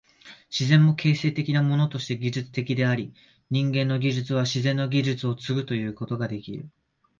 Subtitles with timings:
[0.49, 3.13] 自然も形成的なものとして技術的であり、
[3.51, 6.71] 人間の技術は自然の技術を継ぐということができる。